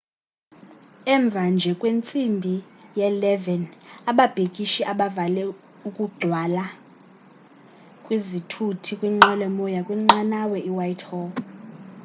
[1.13, 2.55] emva nje kwentsimbi
[2.97, 3.73] ye-11 00
[4.11, 5.41] ababhikishi bavale
[5.87, 6.63] ukugcwala
[8.05, 11.31] kwezithuthi kwinqwelomoya kwinqanawa ewhitehall